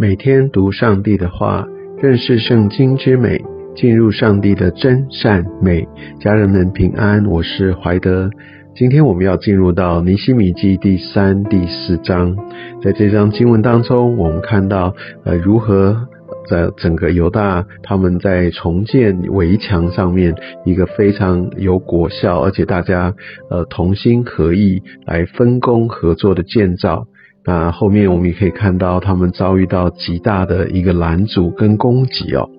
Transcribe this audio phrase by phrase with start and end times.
[0.00, 1.66] 每天读上帝的话，
[2.00, 3.42] 认识圣经之美，
[3.74, 5.88] 进入上帝的真善美。
[6.20, 8.30] 家人们平安，我是怀德。
[8.76, 12.36] 今天我们要进入到尼西米记第三、第四章。
[12.80, 16.06] 在这章经文当中，我们看到呃如何
[16.48, 20.32] 在整个犹大他们在重建围墙上面
[20.64, 23.16] 一个非常有果效，而且大家
[23.50, 27.08] 呃同心合意来分工合作的建造。
[27.48, 32.50] 那后面我们也可以看到，他们遭遇到极大的一个拦阻跟攻击哦。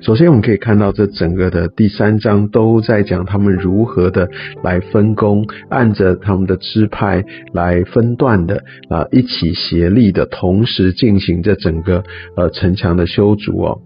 [0.00, 4.28] 首先，我们可以看到这整个的第三章都在讲他们如何的
[4.62, 12.04] 来分工，按着他们的支派来分段的啊，一起协力的同时进行这整个
[12.36, 13.80] 呃城墙的修筑哦。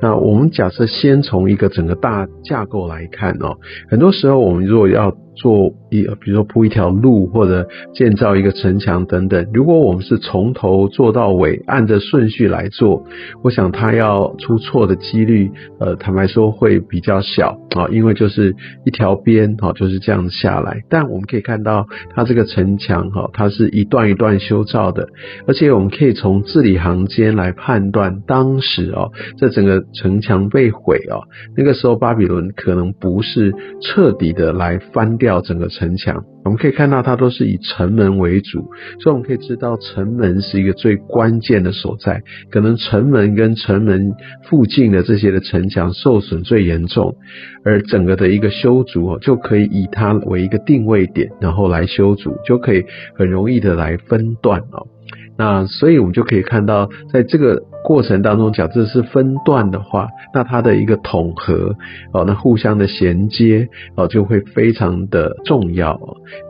[0.00, 3.58] 那我们假设先从一个整个大架构来看哦，
[3.90, 9.46] 很多时候我们如果要做一，比如说铺一条路或者建造一个城墙等等。
[9.54, 13.06] 如果我们是从头做到尾，按着顺序来做，
[13.44, 20.82] 我想它要出错的几率，呃，坦白说会比较小啊，因为就是一条边哈就是这样下来。
[20.90, 25.08] 但我们可以看到，它这个城墙哈，它是一段一段修造的，
[25.46, 31.22] 而且我们可以从字里行间来判断，当时哦，这整个城墙被毁哦，
[31.56, 35.27] 那个时候巴比伦可能不是彻底的来翻掉。
[35.28, 42.22] 掉整个城墙，我们可以看到它都是以城门为主，所以我们可以知道城门是一个最关键的所在。
[42.50, 44.14] 可能城门跟城门
[44.48, 47.14] 附近的这些的城墙受损最严重，
[47.62, 54.86] 而整个的一个修筑，就可以以它为一个定位点，然后来修筑，就可以很容易的来分段哦。
[55.36, 61.76] 那所以我们就可以看到，在这个过程当中，假设是分段的话，那它的一个统合
[62.12, 65.98] 哦，那互相的衔接哦，就会非常的重要。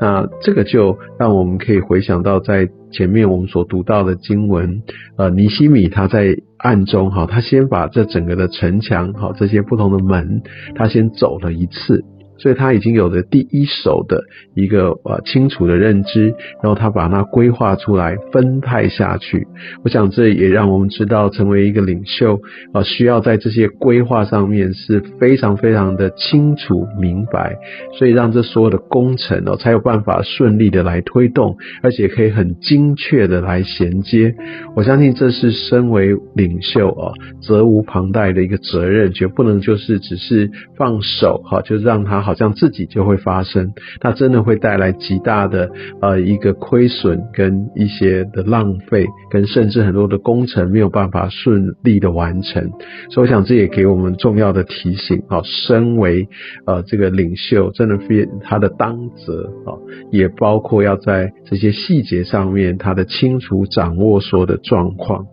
[0.00, 4.82] 那这个就让我们可以回想到在前面我们所读到的经文，
[5.16, 10.42] 呃，尼西米他在暗中哈，他先把这整个的城墙哈，这些不同的门，
[10.74, 12.04] 他先走了一次。
[12.38, 14.24] 所以他已经有了第一手的
[14.54, 19.46] 一个呃清楚的认知，然后他把它规划出来分派下去。
[19.84, 22.40] 我想这也让我们知道，成为一个领袖
[22.72, 27.56] 啊，需要在这些规划上面是非常非常的清楚明白，
[27.98, 34.34] 所以让这所有的工程哦才有办法顺利的来推动，而且可以很精确的来衔接。
[34.74, 42.25] 我相信这是身为领袖啊责无旁贷的一个责任，绝不能就是只是放手哈，就让他。
[42.26, 45.70] 好像自己就会发生，它真的会带来极大的
[46.02, 52.70] 呃一个亏损跟一些的浪费，跟甚至很多的工程没有办法顺利的完成。
[53.10, 56.28] 所以我想这也给我们重要的提醒啊，身为
[56.66, 59.78] 呃这个领袖，真的非他的当责啊，
[60.10, 65.26] 也包括要在这些细节上面，他的清楚掌握所有的状况。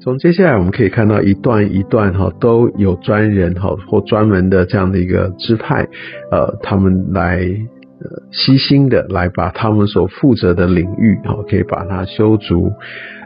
[0.00, 5.88] 从接下来我们可以看到一段一段哈都有专人哈或专门的这样的一个支派，
[6.30, 12.70] 呃，他们来呃悉心的来把他们所负责的领域哈可以把它修足。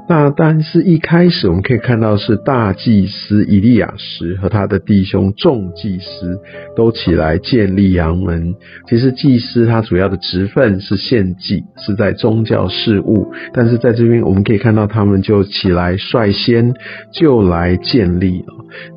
[0.08, 6.38] 那但是一开始我们可以看到是大祭司以利亚什和他的弟兄众祭司
[6.76, 8.54] 都起来建立阳门。
[8.88, 13.32] 其实祭司他主要的职分是献祭，是在宗教事务。
[13.54, 16.74] 但是在这边我们可以看到他们就起来率先
[17.14, 18.44] 就来建立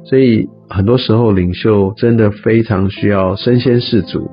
[0.06, 4.30] 所以很多时候领袖真的非常需要身先士卒，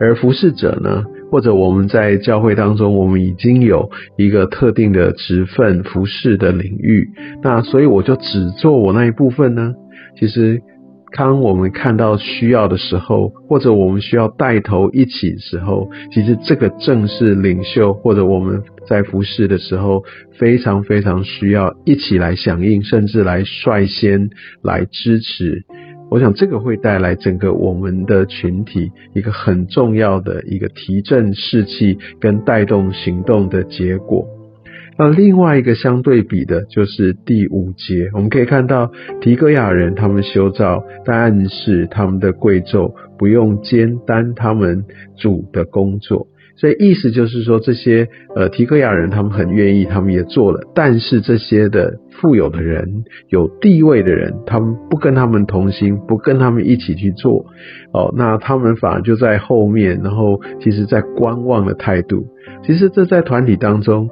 [0.00, 1.02] 而服侍者呢？
[1.34, 7.10] 或者我们在教会当中，我们已经有一个特定的职分、服饰的领域，
[7.42, 9.74] 那所以我就只做我那一部分呢？
[10.16, 10.62] 其实，
[11.18, 20.04] 当我们看到需要的时候，或者我们需要带头一起时候，其实这个正是领袖或者我们在服侍的时候，
[20.38, 24.30] 非常非常需要一起来响应，甚至来率先
[24.62, 25.64] 来支持。
[26.10, 34.26] 我想这个会带来整个我们的群体一个很重要的一个提振士气跟带动行动的结果。
[34.96, 44.84] 那另外一个相对比的就是第五节，我们可以看到提戈亚人他们修造，但是他们的贵胄不用兼担他们
[45.16, 46.28] 主的工作。
[46.56, 57.46] 所以意思就是说，这些呃提克亚人他们很愿意，他们也做了，但是这些的富有的人、有地位的人，他们不跟他们同心，不跟他们一起去做，
[57.92, 62.26] 哦，那他们反而就在后面，然后其实在观望的态度。
[62.62, 64.08] 其实这在团体当中，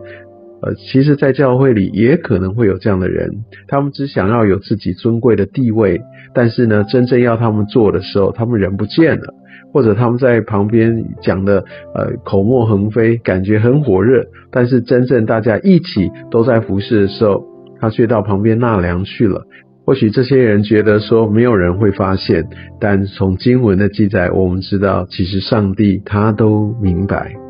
[0.63, 6.01] 呃，其实在教会里也可能会有这样的人，他们只想要有自己尊贵的地位，
[6.35, 9.35] 但是呢，真正要他们做的时候，他们人不见了。
[9.73, 11.65] 或者他们在旁边讲的
[11.95, 17.45] 呃口沫横飞，感觉很火热，但是真正大家一起都在服侍的时候，
[17.81, 19.47] 他却到旁边纳凉去了。
[19.85, 22.47] 或许这些人觉得说没有人会发现，
[22.79, 27.42] 但从经文的记载，我们知道其实上帝他都明白。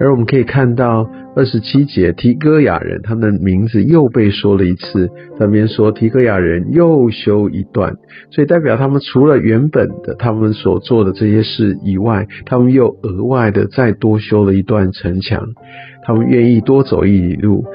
[0.00, 5.10] 而我们可以看到二十七节提戈雅人，他们的名字又被说了一次。
[5.38, 7.96] 那边说提戈雅人又修一段，
[8.30, 15.46] 所以代表他们除了原本的他们所做的这些事以外，他们又额外的再多修了一段城墙。
[16.02, 17.66] 他们愿意多走一里路。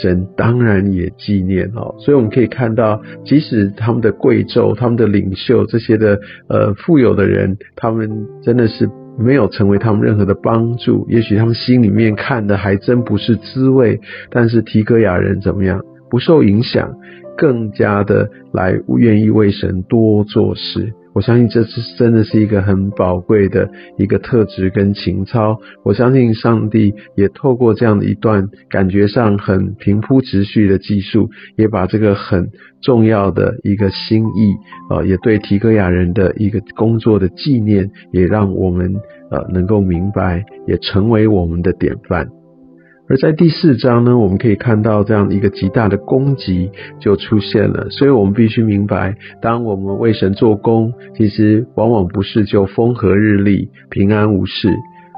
[0.00, 6.18] 神当然也纪念哦，所以我们可以看到，即使他们的贵胄、他们的领袖这些的
[6.48, 8.88] 呃富有的人，他们真的是
[9.18, 11.06] 没有成为他们任何的帮助。
[11.08, 14.00] 也许他们心里面看的还真不是滋味，
[14.30, 15.80] 但是提戈雅人怎么样，
[16.10, 16.94] 不受影响，
[17.36, 20.92] 更加的来愿意为神多做事。
[21.14, 25.58] 我相信这是真的是一个很宝贵的一个特质跟情操。
[25.84, 32.50] 我相信上帝也透过这样的一段感觉上很平铺直叙的技术，也把这个很
[32.80, 34.54] 重要的一个心意，
[34.90, 38.94] 呃，也对提戈亚人的一个工作的纪念，也让我们
[39.30, 42.26] 呃能够明白，也成为我们的典范。
[43.12, 54.70] 而在第四章呢，我们可以看到这样一个极大的攻击就出现了，所以我们必须明白，当我们为神做工，其实往往不是就风和日丽、平安无事，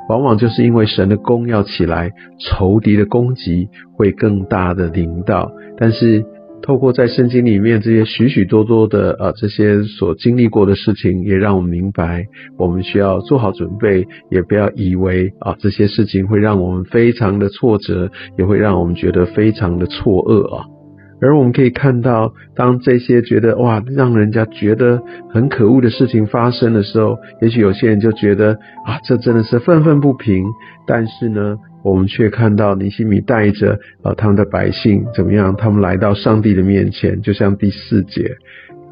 [0.09, 2.11] 往往就是因为神的功要起来，
[2.41, 6.25] 仇敌的攻击会更大的临到，但是。
[6.65, 12.25] 透过在圣经里面这些许许多多的啊这些所经历过的事情，也让我们明白，
[12.57, 20.65] 我们需要做好准备，也不要以为啊这些事情会让我们非常的挫折，也会让我们觉得非常的错愕啊。
[21.21, 30.45] 而我们可以看到，当这些觉得哇让人家觉得很可恶的事情发生的时候，也许有些人就觉得啊这真的是愤愤不平，
[30.87, 31.57] 但是呢。
[31.85, 35.55] 我们却看到尼西米带着啊他们的百姓怎么样？
[35.55, 38.39] 他们来到上帝的面前，就像第四节。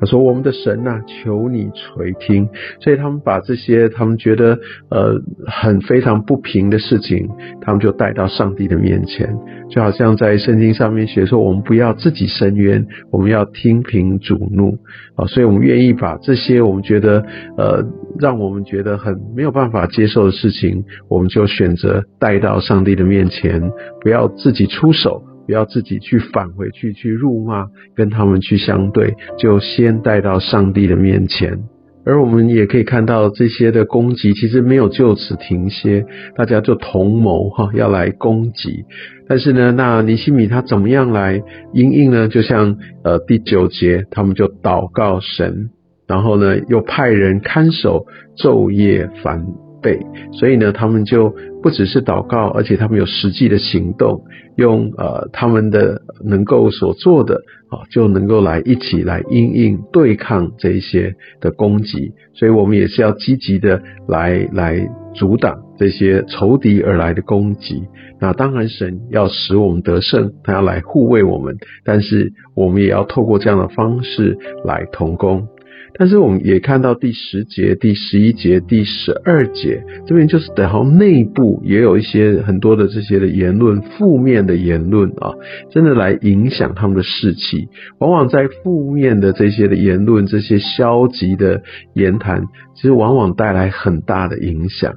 [0.06, 2.48] 说：“我们的神呐，求你垂听。”
[2.80, 4.58] 所以他们把这些他们觉得
[4.90, 7.28] 呃很非常不平的事情，
[7.60, 9.36] 他们就带到上帝的面前，
[9.70, 14.78] 就好像在圣经上面写说：“我们不要自己伸冤，我们要听凭主怒。”
[15.14, 17.24] 啊，所以我们愿意把这些我们觉得
[17.56, 17.84] 呃
[18.18, 23.70] 让我们觉得很没有办法接受的事情，我们就选择带到上帝的面前，
[24.00, 25.22] 不要自己出手。
[25.46, 31.58] 不要自己去返回去去辱骂，跟他们去相对，就先带到上帝的面前。
[32.04, 36.04] 而我们也可以看到这些的攻击，其实没有就此停歇，
[36.34, 38.84] 大家就同谋哈，要来攻击。
[39.28, 41.40] 但是呢，那尼西米他怎么样来
[41.72, 42.26] 应应呢？
[42.26, 45.70] 就像呃第九节，他们就祷告神，
[46.08, 48.06] 然后呢又派人看守，
[48.36, 49.46] 昼夜烦。
[49.82, 50.00] 备，
[50.32, 54.22] 所以呢，他们就不只是祷告，而且他们有实际的行动，
[54.56, 62.12] 用呃他们的能够所做的啊，就能够来一起来应应对抗这一些的攻击。
[62.34, 67.82] 所以我们也是要积极的来来阻挡这些仇敌而来的攻击。
[68.20, 75.48] 那当然，神要使我们得胜，他要来护卫我们，但是我们也要透过这样的方式来同工。
[75.94, 85.34] 但是我们也看到第十节、第十一节、第十二节这边，就是等好内部也有一些很多的这些的言论，负面的言论啊，
[85.70, 87.68] 真的来影响他们的士气。
[87.98, 91.62] 往往在负面的这些的言论、这些消极的
[91.94, 94.94] 言谈，其实往往带来很大的影响。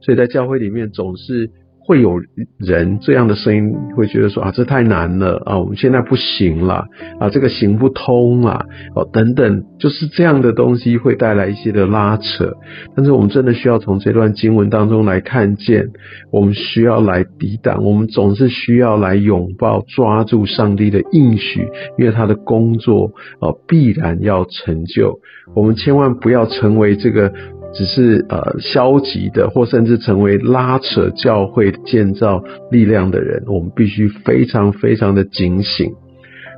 [0.00, 1.50] 所以在教会里面总是。
[1.88, 2.20] 会有
[2.58, 6.84] 人这样的声音会觉得说啊，这太难了啊，我们现在不行了
[7.18, 12.52] 啊，这个行不通啊，哦等等，就是这样的东西会带来一些的拉扯。
[12.94, 15.86] 但是我们真的需要从这段经文当中来看见，
[16.30, 21.66] 我们需要来抵挡，我们总是需要来拥抱、抓住上帝的应许，
[21.96, 25.20] 因为他的工作啊必然要成就。
[25.56, 27.32] 我们千万不要成为这个。
[27.74, 35.92] 只是呃消极的，或甚至成为拉扯教会建造力量的人，我们必须非常非常的警醒。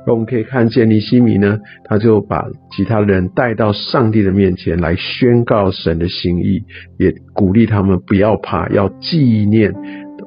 [0.07, 6.63] 而我们可以看见尼西米呢，他就把其他人带到上帝的面前来宣告神的心意，
[6.97, 9.75] 也鼓励他们不要怕，要纪念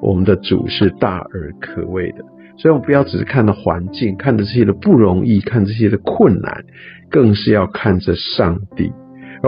[0.01, 2.19] 我们的主是大而可畏的。
[2.57, 6.63] 所以，我们不要只是看到环境，看着这些的不容易，看这些的困难，
[7.11, 8.93] 更是要看着上帝。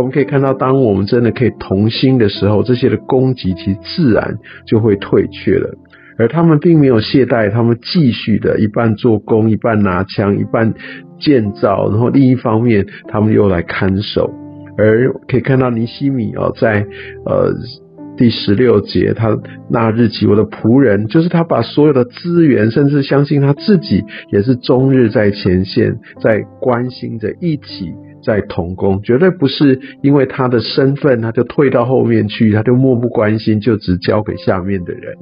[0.01, 5.75] 我们可以看到，当我们真的可以同心的时候，这些的攻击其实自然就会退却了。
[6.19, 10.73] 而他们并没有懈怠，他们继续的一半做工，一半拿枪，一半
[11.21, 14.33] 建造，然后另一方面，他们又来看守。
[14.79, 16.87] 而可以看到尼西米哦，在
[17.25, 17.53] 呃
[18.17, 19.37] 第十六节，他
[19.71, 27.93] 那日起，我的仆人，就是他把所有的资源，甚至相信他自己也是终日在前线，在关心着一起。
[28.27, 35.15] 在同工，绝对不是因为他的身份，他就退到后面去，他就漠不关心，就只交给下面的人。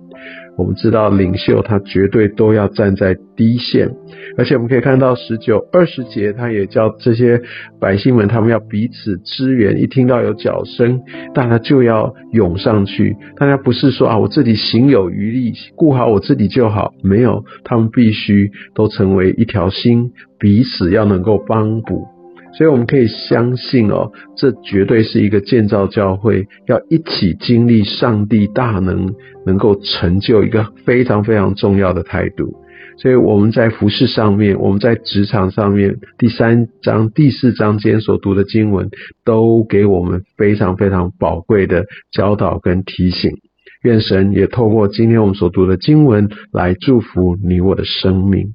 [0.56, 3.90] 我们知道领袖他绝对都要站在第一线，
[4.38, 7.42] 而且我们可以看到十九、二十节，他也叫这些
[7.80, 9.82] 百姓们，他们要彼此支援。
[9.82, 11.00] 一听到有脚声，
[11.34, 13.16] 大家就要涌上去。
[13.36, 22.13] 大家不是说啊，我自己行有余力，顾好我自己就好，没有，他们必须都成为一条心，彼此要能够帮补。
[22.56, 32.54] 所以我们可以相信哦，这绝对是一个建造教会要一起经历上帝大能，能够成就一个非常非常重要的态度。
[32.96, 38.88] 所以我们在服饰上面，我们在职场上面，第三章、第四章间所读的经文，
[39.24, 43.32] 都给我们非常非常宝贵的教导跟提醒。
[43.82, 48.54] 愿神也透过今天我们所读的经文来祝福你我的生命。